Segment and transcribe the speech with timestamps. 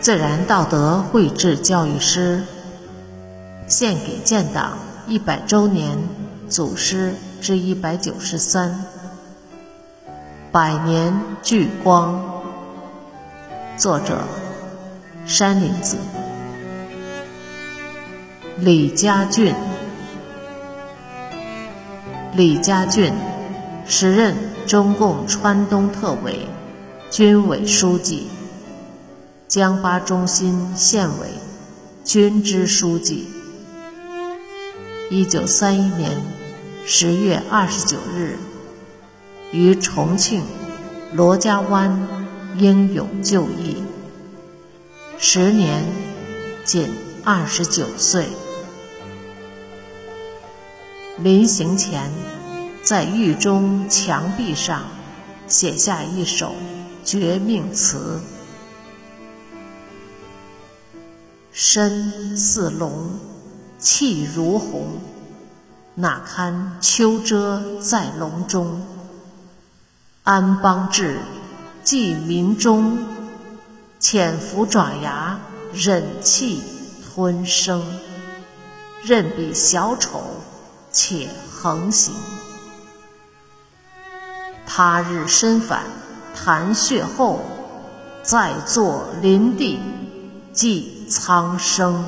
[0.00, 2.42] 自然道德绘制教育师，
[3.66, 4.78] 献给建党
[5.08, 5.98] 一百周年
[6.48, 8.84] 祖师之一百九十三，
[10.52, 12.22] 百年聚光。
[13.76, 14.18] 作者：
[15.26, 15.96] 山林子，
[18.58, 19.54] 李家俊。
[22.34, 23.12] 李家俊。
[23.88, 24.36] 时任
[24.66, 26.48] 中共川东特委、
[27.08, 28.26] 军委书记。
[29.46, 31.28] 江巴中心县委
[32.04, 33.28] 军支书记。
[35.08, 36.20] 一九三一年
[36.84, 38.36] 十月二十九日，
[39.52, 40.42] 于重庆
[41.12, 42.08] 罗家湾
[42.58, 43.76] 英勇就义，
[45.16, 45.84] 时年
[46.64, 46.90] 仅
[47.24, 48.26] 二十九岁。
[51.18, 52.10] 临行前，
[52.86, 54.84] 在狱中墙壁上
[55.48, 56.54] 写下一首
[57.04, 58.20] 绝命词。
[61.50, 63.18] 身似龙，
[63.76, 65.00] 气如虹，
[65.96, 68.80] 哪堪秋遮在笼中？
[70.22, 71.18] 安邦治，
[71.82, 72.98] 济民忠，
[73.98, 75.40] 潜伏爪牙，
[75.72, 76.62] 忍气
[77.02, 77.84] 吞声，
[79.02, 80.22] 任比小丑，
[80.92, 82.14] 且横行。
[84.76, 85.84] 他日身返
[86.34, 87.40] 谈血后，
[88.22, 89.80] 再作林地。
[90.52, 92.04] 祭苍生。